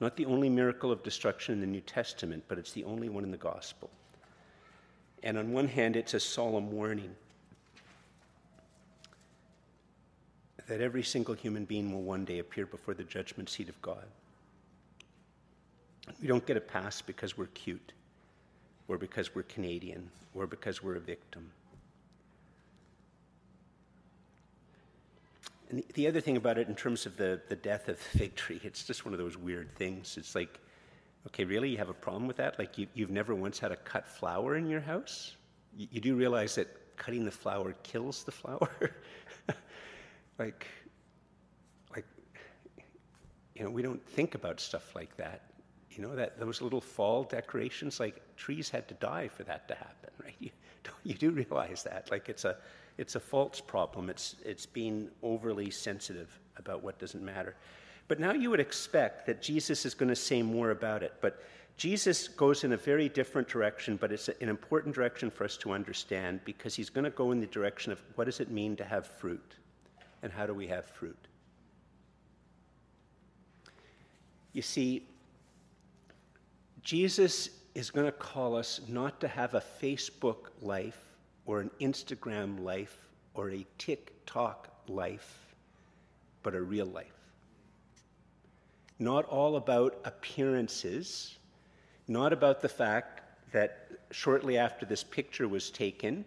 [0.00, 3.22] Not the only miracle of destruction in the New Testament, but it's the only one
[3.22, 3.88] in the Gospel.
[5.22, 7.14] And on one hand, it's a solemn warning
[10.66, 14.04] that every single human being will one day appear before the judgment seat of God.
[16.20, 17.92] We don't get a pass because we're cute,
[18.88, 21.50] or because we're Canadian, or because we're a victim.
[25.70, 28.36] And the other thing about it, in terms of the, the death of the fig
[28.36, 30.16] tree, it's just one of those weird things.
[30.16, 30.60] It's like,
[31.26, 31.68] okay, really?
[31.70, 32.58] You have a problem with that?
[32.58, 35.34] Like, you, have never once had a cut flower in your house?
[35.76, 38.70] You, you do realize that cutting the flower kills the flower?
[40.38, 40.66] like,
[41.94, 42.06] like,
[43.54, 45.42] you know, we don't think about stuff like that.
[45.90, 49.74] You know, that those little fall decorations, like trees had to die for that to
[49.74, 50.34] happen, right?
[50.38, 50.50] You,
[51.04, 52.10] you do realize that.
[52.10, 52.56] Like it's a,
[52.98, 54.10] it's a false problem.
[54.10, 57.56] It's, it's being overly sensitive about what doesn't matter.
[58.08, 61.14] But now you would expect that Jesus is going to say more about it.
[61.20, 61.42] But
[61.76, 65.72] Jesus goes in a very different direction, but it's an important direction for us to
[65.72, 68.84] understand because he's going to go in the direction of what does it mean to
[68.84, 69.56] have fruit?
[70.22, 71.18] And how do we have fruit?
[74.52, 75.06] You see,
[76.82, 80.98] Jesus is going to call us not to have a Facebook life
[81.44, 82.96] or an Instagram life
[83.34, 85.54] or a TikTok life,
[86.42, 87.12] but a real life.
[88.98, 91.36] Not all about appearances,
[92.08, 93.20] not about the fact
[93.52, 96.24] that shortly after this picture was taken,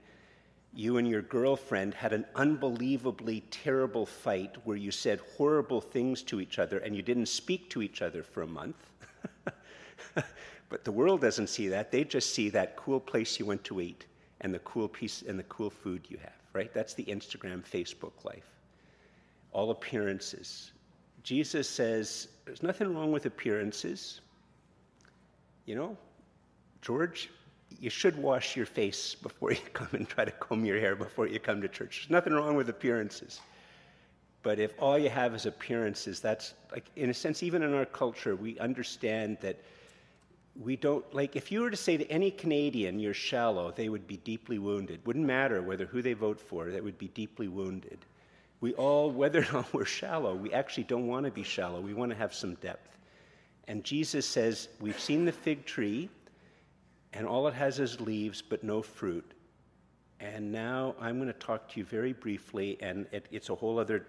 [0.73, 6.39] you and your girlfriend had an unbelievably terrible fight where you said horrible things to
[6.39, 8.77] each other and you didn't speak to each other for a month.
[10.69, 11.91] but the world doesn't see that.
[11.91, 14.05] They just see that cool place you went to eat
[14.41, 16.73] and the cool piece and the cool food you have, right?
[16.73, 18.45] That's the Instagram, Facebook life.
[19.51, 20.71] All appearances.
[21.23, 24.21] Jesus says there's nothing wrong with appearances.
[25.65, 25.97] You know,
[26.81, 27.29] George,
[27.79, 31.27] you should wash your face before you come and try to comb your hair before
[31.27, 32.01] you come to church.
[32.01, 33.39] There's nothing wrong with appearances.
[34.41, 37.85] But if all you have is appearances, that's like, in a sense, even in our
[37.85, 39.61] culture, we understand that
[40.55, 44.07] we don't, like, if you were to say to any Canadian, you're shallow, they would
[44.07, 45.05] be deeply wounded.
[45.05, 47.99] Wouldn't matter whether who they vote for, they would be deeply wounded.
[48.61, 51.79] We all, whether or not we're shallow, we actually don't want to be shallow.
[51.81, 52.97] We want to have some depth.
[53.67, 56.09] And Jesus says, We've seen the fig tree,
[57.13, 59.33] and all it has is leaves but no fruit.
[60.19, 63.79] And now I'm going to talk to you very briefly, and it, it's a whole
[63.79, 64.05] other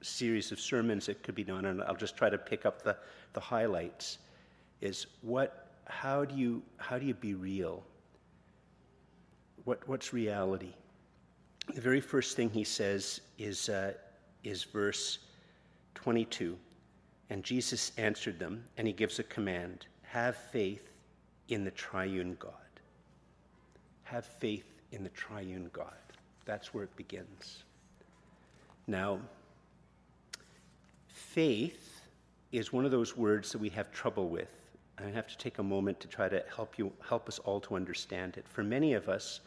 [0.00, 2.96] series of sermons that could be done, and I'll just try to pick up the,
[3.34, 4.18] the highlights.
[4.80, 7.84] Is what, how do you, how do you be real?
[9.64, 10.72] What, what's reality?
[11.74, 13.92] The very first thing he says is, uh,
[14.42, 15.18] is verse
[15.94, 16.56] 22.
[17.28, 20.89] And Jesus answered them, and he gives a command have faith
[21.50, 22.52] in the triune God.
[24.04, 25.92] Have faith in the triune God.
[26.44, 27.64] That's where it begins.
[28.86, 29.20] Now,
[31.08, 32.02] faith
[32.52, 34.48] is one of those words that we have trouble with.
[34.98, 37.76] I have to take a moment to try to help you help us all to
[37.76, 38.46] understand it.
[38.48, 39.40] For many of us,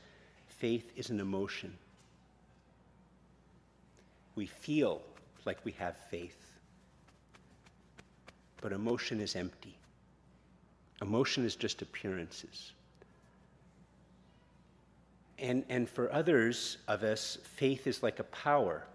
[0.48, 1.78] faith is an emotion.
[4.36, 5.02] We feel
[5.46, 6.58] like we have faith.
[8.62, 9.76] But emotion is empty.
[11.04, 12.72] Emotion is just appearances.
[15.38, 18.86] And, and for others of us, faith is like a power.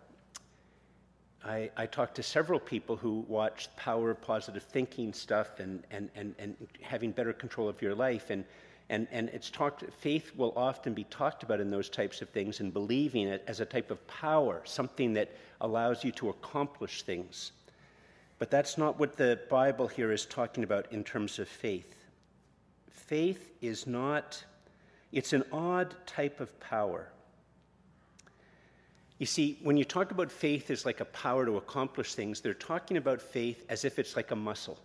[1.44, 6.34] I, I talked to several people who watched power positive thinking stuff and, and, and,
[6.38, 8.30] and having better control of your life.
[8.30, 8.46] And,
[8.88, 12.60] and, and it's talked, faith will often be talked about in those types of things
[12.60, 17.52] and believing it as a type of power, something that allows you to accomplish things.
[18.38, 21.96] But that's not what the Bible here is talking about in terms of faith.
[23.06, 24.44] Faith is not,
[25.12, 27.08] it's an odd type of power.
[29.18, 32.54] You see, when you talk about faith as like a power to accomplish things, they're
[32.54, 34.78] talking about faith as if it's like a muscle.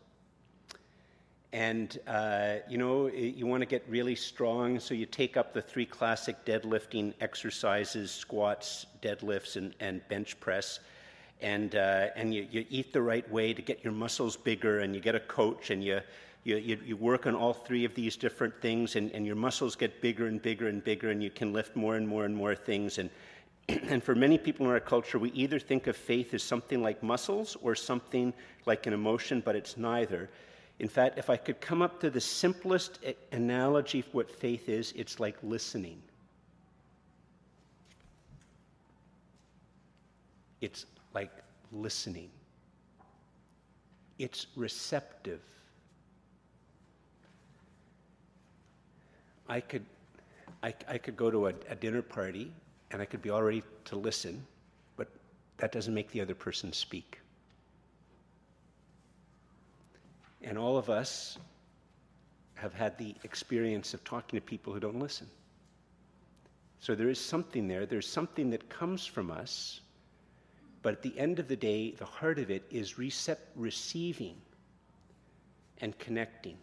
[1.52, 5.62] And, uh, you know, you want to get really strong, so you take up the
[5.62, 10.80] three classic deadlifting exercises squats, deadlifts, and, and bench press.
[11.42, 14.96] And, uh, and you, you eat the right way to get your muscles bigger, and
[14.96, 16.00] you get a coach, and you,
[16.44, 19.76] you, you, you, work on all three of these different things, and, and your muscles
[19.76, 22.54] get bigger and bigger and bigger, and you can lift more and more and more
[22.54, 22.98] things.
[22.98, 23.10] And,
[23.70, 27.02] and for many people in our culture, we either think of faith as something like
[27.02, 28.34] muscles or something
[28.66, 30.30] like an emotion, but it's neither.
[30.80, 33.00] In fact, if I could come up to the simplest
[33.32, 36.02] analogy for what faith is, it's like listening.
[40.60, 41.32] It's like
[41.72, 42.30] listening.
[44.20, 45.40] It's receptive.
[49.54, 49.86] I could,
[50.64, 52.52] I, I could go to a, a dinner party
[52.90, 54.44] and I could be all ready to listen,
[54.98, 55.08] but
[55.58, 57.20] that doesn't make the other person speak.
[60.42, 61.38] And all of us
[62.56, 65.28] have had the experience of talking to people who don't listen.
[66.80, 67.86] So there is something there.
[67.86, 69.82] There's something that comes from us.
[70.82, 74.36] But at the end of the day, the heart of it is receiving
[75.80, 76.58] and connecting.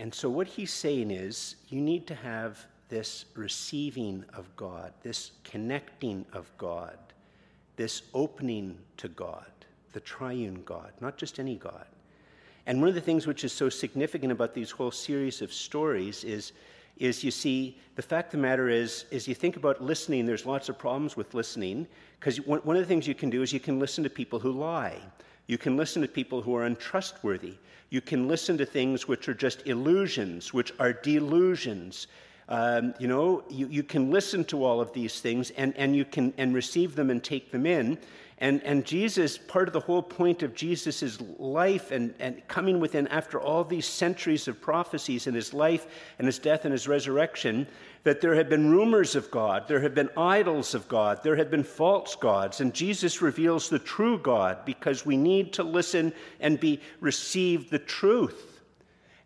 [0.00, 5.32] And so what he's saying is you need to have this receiving of God, this
[5.44, 6.96] connecting of God,
[7.76, 9.44] this opening to God
[9.92, 11.86] the triune God, not just any God.
[12.66, 16.24] And one of the things which is so significant about these whole series of stories
[16.24, 16.52] is,
[16.96, 20.46] is you see, the fact of the matter is, is you think about listening, there's
[20.46, 21.86] lots of problems with listening,
[22.18, 24.38] because one, one of the things you can do is you can listen to people
[24.38, 24.98] who lie.
[25.50, 27.54] You can listen to people who are untrustworthy.
[27.88, 32.06] You can listen to things which are just illusions, which are delusions.
[32.50, 36.04] Um, you know, you, you can listen to all of these things and, and you
[36.04, 37.96] can and receive them and take them in.
[38.38, 43.06] And, and Jesus, part of the whole point of Jesus' life and, and coming within
[43.08, 45.86] after all these centuries of prophecies in his life
[46.18, 47.66] and his death and his resurrection,
[48.02, 51.50] that there had been rumors of God, there had been idols of God, there had
[51.50, 56.58] been false gods, and Jesus reveals the true God because we need to listen and
[56.58, 58.49] be receive the truth.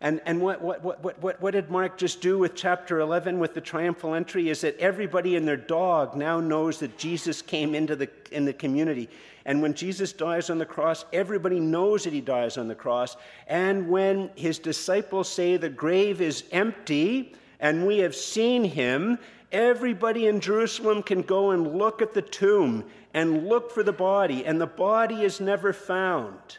[0.01, 3.61] And, and what, what, what, what, did Mark just do with chapter 11 with the
[3.61, 4.49] triumphal entry?
[4.49, 8.53] Is that everybody and their dog now knows that Jesus came into the, in the
[8.53, 9.09] community.
[9.45, 13.15] And when Jesus dies on the cross, everybody knows that he dies on the cross.
[13.47, 19.17] And when his disciples say the grave is empty and we have seen him,
[19.51, 22.83] everybody in Jerusalem can go and look at the tomb
[23.13, 26.57] and look for the body, and the body is never found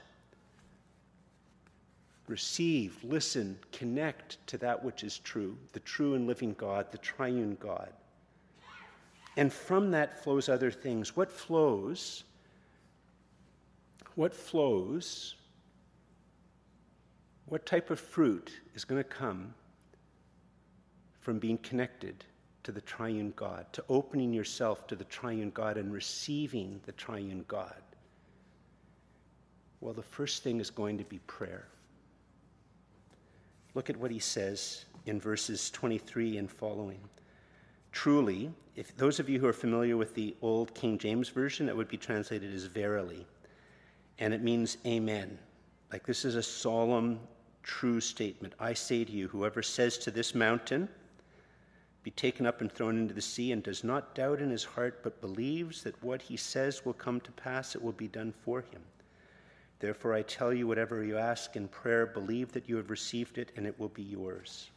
[2.28, 7.56] receive, listen, connect to that which is true, the true and living God, the triune
[7.60, 7.92] God.
[9.36, 11.16] And from that flows other things.
[11.16, 12.24] What flows?
[14.14, 15.34] What flows?
[17.46, 19.54] What type of fruit is going to come
[21.20, 22.24] from being connected
[22.62, 27.44] to the triune God, to opening yourself to the triune God and receiving the triune
[27.46, 27.82] God?
[29.80, 31.68] Well, the first thing is going to be prayer.
[33.76, 36.98] Look at what he says in verses 23 and following.
[37.92, 41.76] Truly, if those of you who are familiar with the old King James Version, it
[41.76, 43.26] would be translated as verily.
[44.18, 45.38] And it means amen.
[45.92, 47.20] Like this is a solemn,
[47.62, 48.54] true statement.
[48.58, 50.88] I say to you, whoever says to this mountain,
[52.02, 55.02] be taken up and thrown into the sea, and does not doubt in his heart,
[55.02, 58.62] but believes that what he says will come to pass, it will be done for
[58.62, 58.80] him.
[59.78, 63.52] Therefore, I tell you, whatever you ask in prayer, believe that you have received it,
[63.56, 64.70] and it will be yours.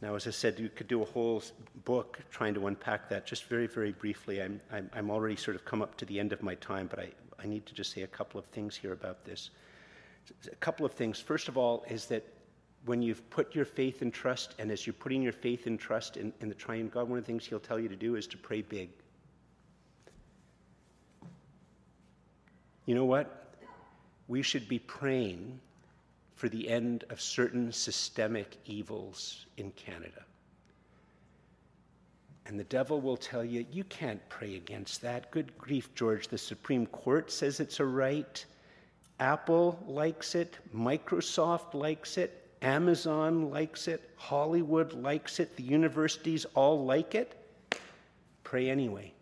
[0.00, 1.42] Now, as I said, you could do a whole
[1.84, 3.26] book trying to unpack that.
[3.26, 6.32] Just very, very briefly, I'm, I'm, I'm already sort of come up to the end
[6.32, 7.10] of my time, but I,
[7.42, 9.50] I need to just say a couple of things here about this.
[10.50, 11.20] A couple of things.
[11.20, 12.24] First of all, is that
[12.84, 16.16] when you've put your faith and trust, and as you're putting your faith and trust
[16.16, 18.26] in, in the triune God, one of the things He'll tell you to do is
[18.28, 18.90] to pray big.
[22.86, 23.37] You know what?
[24.28, 25.58] We should be praying
[26.34, 30.24] for the end of certain systemic evils in Canada.
[32.46, 35.30] And the devil will tell you, you can't pray against that.
[35.30, 36.28] Good grief, George.
[36.28, 38.44] The Supreme Court says it's a right.
[39.20, 40.56] Apple likes it.
[40.74, 42.48] Microsoft likes it.
[42.62, 44.10] Amazon likes it.
[44.16, 45.56] Hollywood likes it.
[45.56, 47.34] The universities all like it.
[48.44, 49.12] Pray anyway.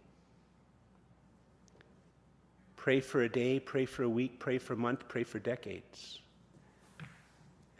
[2.87, 6.20] Pray for a day, pray for a week, pray for a month, pray for decades.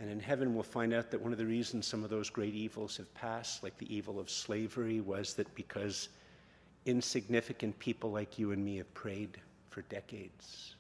[0.01, 2.55] And in heaven, we'll find out that one of the reasons some of those great
[2.55, 6.09] evils have passed, like the evil of slavery, was that because
[6.87, 9.41] insignificant people like you and me have prayed
[9.71, 10.75] for decades.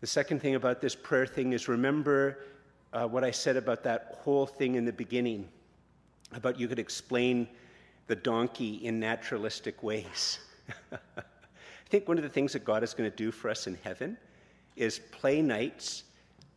[0.00, 2.44] The second thing about this prayer thing is remember
[2.92, 5.48] uh, what I said about that whole thing in the beginning
[6.32, 7.48] about you could explain
[8.06, 10.38] the donkey in naturalistic ways.
[11.86, 13.78] I think one of the things that God is going to do for us in
[13.84, 14.16] heaven
[14.74, 16.02] is play nights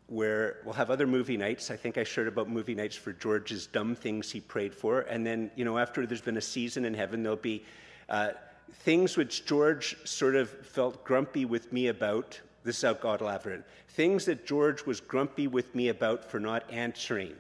[0.07, 1.69] where we'll have other movie nights.
[1.69, 5.01] I think I shared about movie nights for George's dumb things he prayed for.
[5.01, 7.63] And then, you know, after there's been a season in heaven, there'll be
[8.09, 8.31] uh,
[8.73, 12.39] things which George sort of felt grumpy with me about.
[12.63, 13.63] This is how God will have it.
[13.89, 17.35] Things that George was grumpy with me about for not answering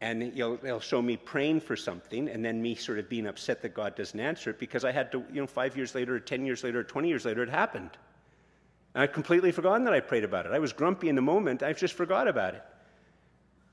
[0.00, 3.62] and he'll, he'll show me praying for something and then me sort of being upset
[3.62, 6.20] that God doesn't answer it because I had to, you know, five years later, or
[6.20, 7.90] 10 years later, or 20 years later, it happened.
[8.94, 10.52] And I'd completely forgotten that I prayed about it.
[10.52, 12.62] I was grumpy in the moment, i've just forgot about it.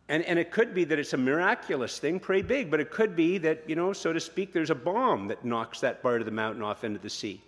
[0.07, 3.15] And, and it could be that it's a miraculous thing, pray big, but it could
[3.15, 6.25] be that, you know, so to speak, there's a bomb that knocks that part of
[6.25, 7.41] the mountain off into the sea.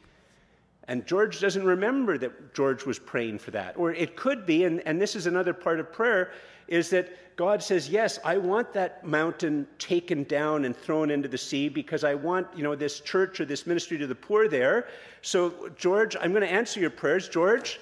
[0.88, 3.78] And George doesn't remember that George was praying for that.
[3.78, 6.32] Or it could be, and, and this is another part of prayer,
[6.67, 11.38] is that God says, Yes, I want that mountain taken down and thrown into the
[11.38, 14.89] sea because I want, you know, this church or this ministry to the poor there.
[15.21, 17.29] So, George, I'm going to answer your prayers.
[17.29, 17.79] George,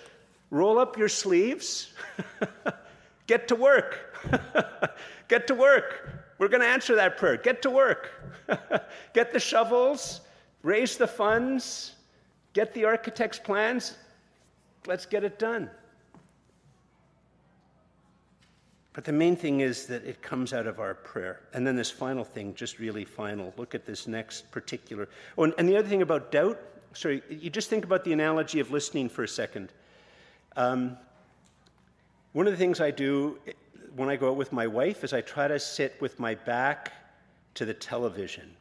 [0.51, 1.93] roll up your sleeves.
[3.27, 4.15] Get to work.
[5.27, 6.09] Get to work.
[6.37, 7.37] We're going to answer that prayer.
[7.37, 8.11] Get to work.
[9.13, 10.21] Get the shovels,
[10.61, 11.95] raise the funds
[12.55, 13.97] Get the architect's plans,
[14.87, 15.69] let's get it done.
[18.95, 21.41] But the main thing is that it comes out of our prayer.
[21.53, 23.53] And then this final thing, just really final.
[23.57, 25.09] Look at this next particular.
[25.37, 26.57] Oh, and, and the other thing about doubt,
[26.93, 29.73] sorry, you just think about the analogy of listening for a second.
[30.55, 30.95] Um,
[32.31, 33.37] one of the things I do
[33.97, 36.93] when I go out with my wife is I try to sit with my back
[37.55, 38.55] to the television.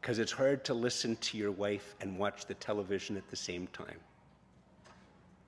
[0.00, 3.66] Because it's hard to listen to your wife and watch the television at the same
[3.72, 3.98] time.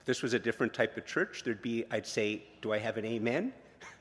[0.04, 3.04] This was a different type of church, there'd be, I'd say, Do I have an
[3.04, 3.52] amen?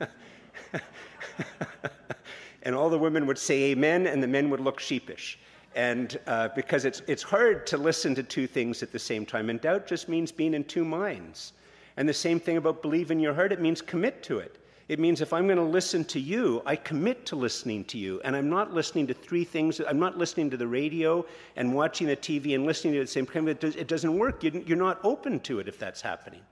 [2.62, 5.38] and all the women would say amen, and the men would look sheepish.
[5.74, 9.48] And uh, because it's, it's hard to listen to two things at the same time.
[9.48, 11.54] And doubt just means being in two minds.
[11.96, 14.58] And the same thing about believe in your heart, it means commit to it.
[14.92, 18.20] It means if I'm going to listen to you, I commit to listening to you.
[18.24, 19.80] And I'm not listening to three things.
[19.80, 21.24] I'm not listening to the radio
[21.56, 23.48] and watching the TV and listening to it at the same time.
[23.48, 24.42] It, doesn't work.
[24.42, 26.42] You're not open to it if that's happening.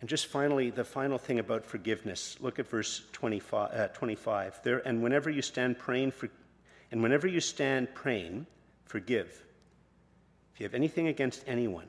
[0.00, 2.36] And just finally, the final thing about forgiveness.
[2.40, 3.70] Look at verse 25.
[3.72, 4.60] Uh, 25.
[4.64, 6.28] There, and whenever you stand praying for,
[6.90, 8.44] and whenever you stand praying,
[8.86, 9.40] forgive.
[10.52, 11.86] If you have anything against anyone,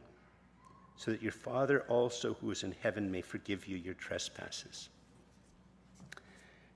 [0.97, 4.89] so that your Father also who is in heaven may forgive you your trespasses.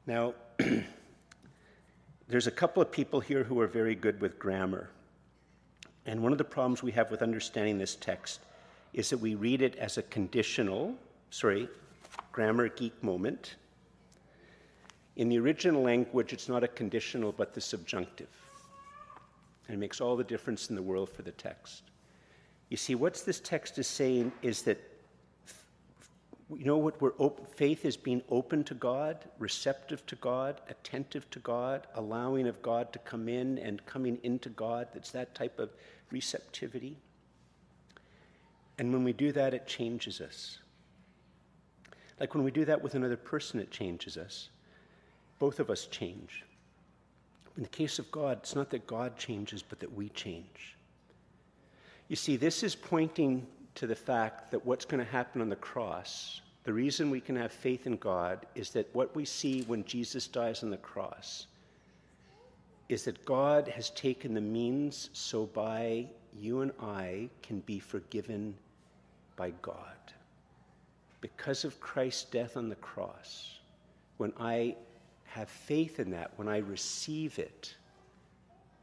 [0.07, 0.33] Now,
[2.29, 4.89] there's a couple of people here who are very good with grammar.
[6.05, 8.39] And one of the problems we have with understanding this text
[8.93, 10.95] is that we read it as a conditional,
[11.29, 11.67] sorry,
[12.31, 13.55] grammar geek moment.
[15.17, 18.29] In the original language, it's not a conditional, but the subjunctive.
[19.67, 21.83] And it makes all the difference in the world for the text.
[22.69, 24.79] You see, what this text is saying is that
[26.55, 27.11] you know what we're
[27.55, 32.93] faith is being open to God, receptive to God, attentive to God, allowing of God
[32.93, 34.87] to come in and coming into God.
[34.93, 35.71] that's that type of
[36.09, 36.97] receptivity.
[38.79, 40.59] And when we do that, it changes us.
[42.19, 44.49] Like when we do that with another person, it changes us.
[45.39, 46.45] Both of us change.
[47.57, 50.77] In the case of God, it's not that God changes, but that we change.
[52.07, 53.45] You see, this is pointing
[53.77, 57.35] to the fact that what's going to happen on the cross, the reason we can
[57.35, 61.45] have faith in God is that what we see when Jesus dies on the cross
[62.89, 68.55] is that God has taken the means so by you and I can be forgiven
[69.35, 69.77] by God.
[71.21, 73.59] Because of Christ's death on the cross,
[74.17, 74.75] when I
[75.25, 77.75] have faith in that, when I receive it,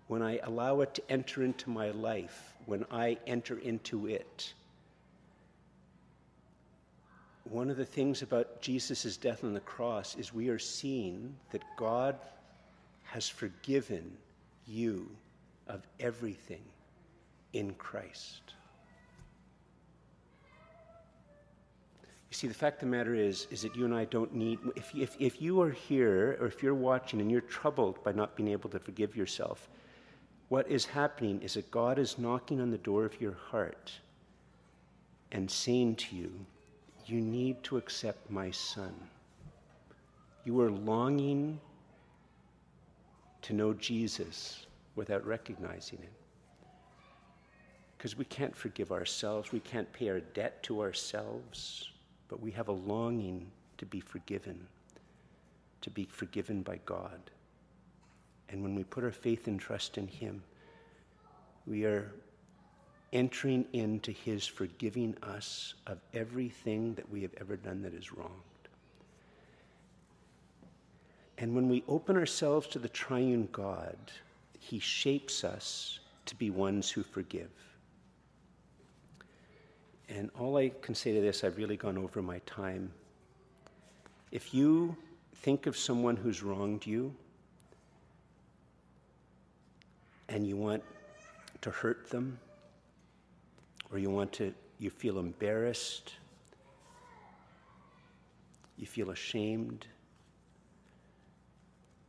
[0.06, 4.54] when I allow it to enter into my life, when I enter into it.
[7.44, 11.62] One of the things about Jesus' death on the cross is we are seeing that
[11.76, 12.16] God
[13.02, 14.16] has forgiven
[14.66, 15.08] you
[15.68, 16.62] of everything
[17.52, 18.54] in Christ.
[22.34, 24.58] You see, the fact of the matter is, is that you and I don't need,
[24.74, 28.34] if, if, if you are here or if you're watching and you're troubled by not
[28.34, 29.68] being able to forgive yourself,
[30.48, 33.92] what is happening is that God is knocking on the door of your heart
[35.30, 36.32] and saying to you,
[37.06, 38.94] You need to accept my son.
[40.44, 41.60] You are longing
[43.42, 46.12] to know Jesus without recognizing it.
[47.96, 51.90] Because we can't forgive ourselves, we can't pay our debt to ourselves,
[52.28, 54.66] but we have a longing to be forgiven,
[55.80, 57.20] to be forgiven by God.
[58.48, 60.42] And when we put our faith and trust in Him,
[61.66, 62.12] we are
[63.14, 68.32] entering into His forgiving us of everything that we have ever done that is wronged.
[71.38, 73.96] And when we open ourselves to the triune God,
[74.58, 77.50] He shapes us to be ones who forgive.
[80.08, 82.92] And all I can say to this, I've really gone over my time.
[84.32, 84.96] If you
[85.36, 87.14] think of someone who's wronged you,
[90.28, 90.82] and you want
[91.60, 92.38] to hurt them,
[93.94, 96.14] or you want to, you feel embarrassed,
[98.76, 99.86] you feel ashamed,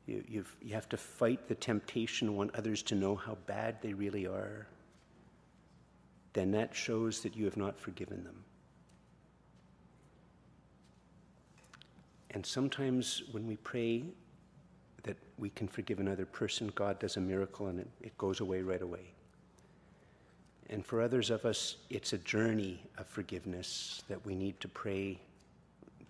[0.08, 3.94] you, you've, you have to fight the temptation, want others to know how bad they
[3.94, 4.66] really are,
[6.34, 8.44] then that shows that you have not forgiven them.
[12.32, 14.06] And sometimes when we pray
[15.04, 18.64] that we can forgive another person, God does a miracle and it, it goes away
[18.64, 19.15] right away.
[20.76, 25.18] And for others of us, it's a journey of forgiveness that we need to pray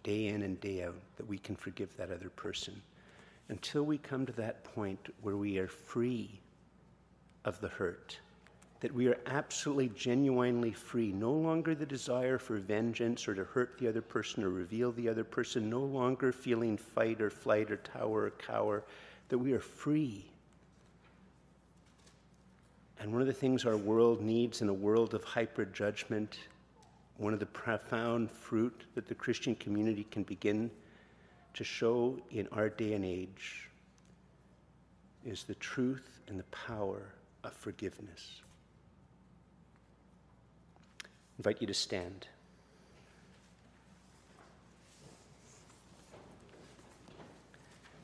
[0.02, 2.82] day in and day out that we can forgive that other person
[3.50, 6.40] until we come to that point where we are free
[7.46, 8.18] of the hurt
[8.80, 11.12] that we are absolutely, genuinely free.
[11.12, 15.10] No longer the desire for vengeance or to hurt the other person or reveal the
[15.10, 18.84] other person, no longer feeling fight or flight or tower or cower,
[19.30, 20.26] that we are free.
[23.00, 26.38] And one of the things our world needs in a world of hyper judgment
[27.18, 30.70] one of the profound fruit that the Christian community can begin
[31.54, 33.70] to show in our day and age
[35.26, 38.42] is the truth and the power of forgiveness.
[41.04, 41.08] I
[41.40, 42.28] invite you to stand.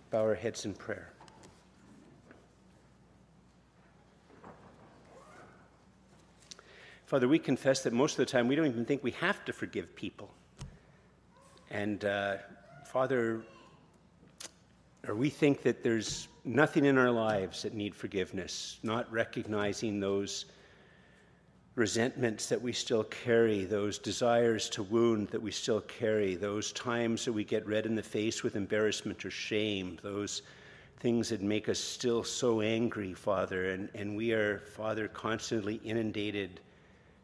[0.09, 1.10] Bow our heads in prayer.
[7.11, 9.51] Father, we confess that most of the time we don't even think we have to
[9.51, 10.31] forgive people.
[11.69, 12.37] And uh,
[12.85, 13.41] Father,
[15.05, 20.45] or we think that there's nothing in our lives that need forgiveness, not recognizing those
[21.75, 27.25] resentments that we still carry, those desires to wound that we still carry, those times
[27.25, 30.43] that we get red in the face with embarrassment or shame, those
[31.01, 33.71] things that make us still so angry, Father.
[33.71, 36.61] And, and we are, Father, constantly inundated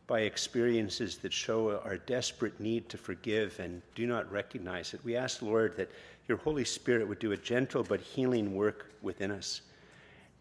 [0.07, 5.03] by experiences that show our desperate need to forgive and do not recognize it.
[5.03, 5.91] We ask, Lord, that
[6.29, 9.61] your Holy Spirit would do a gentle but healing work within us.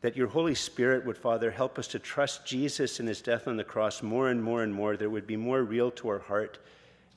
[0.02, 3.56] That your Holy Spirit would, Father, help us to trust Jesus and his death on
[3.56, 6.20] the cross more and more and more, that it would be more real to our
[6.20, 6.58] heart.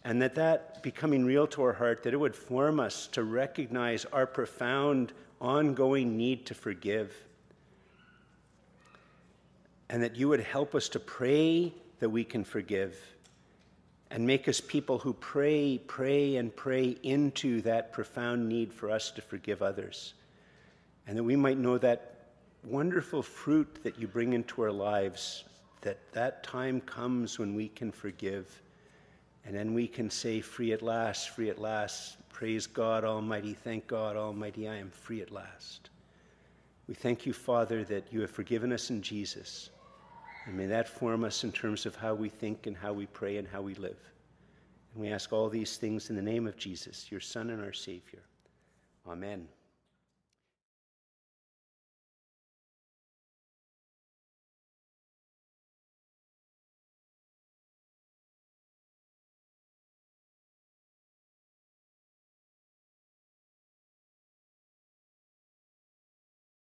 [0.03, 4.05] And that that becoming real to our heart, that it would form us to recognize
[4.05, 7.13] our profound, ongoing need to forgive.
[9.89, 12.97] And that you would help us to pray that we can forgive
[14.11, 19.11] and make us people who pray, pray, and pray into that profound need for us
[19.11, 20.13] to forgive others.
[21.05, 22.15] And that we might know that
[22.63, 25.43] wonderful fruit that you bring into our lives,
[25.81, 28.61] that that time comes when we can forgive.
[29.45, 32.17] And then we can say, Free at last, free at last.
[32.29, 33.53] Praise God Almighty.
[33.53, 35.89] Thank God Almighty, I am free at last.
[36.87, 39.69] We thank you, Father, that you have forgiven us in Jesus.
[40.49, 43.37] And may that form us in terms of how we think and how we pray
[43.37, 43.99] and how we live.
[44.91, 47.71] And we ask all these things in the name of Jesus, your Son and our
[47.71, 48.23] Savior.
[49.07, 49.47] Amen.